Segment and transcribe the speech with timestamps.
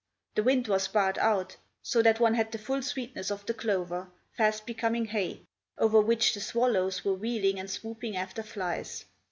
[0.33, 4.09] The wind was barred out, so that one had the full sweetness of the clover,
[4.35, 5.43] fast becoming hay,
[5.77, 9.05] over which the swallows were wheeling and swooping after flies.